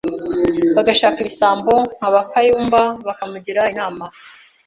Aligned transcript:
bagashaka 0.75 1.17
ibisambo 1.23 1.73
nka 1.97 2.09
ba 2.13 2.21
Kayumba 2.31 2.81
bakamugira 3.05 3.61
inama, 3.73 4.05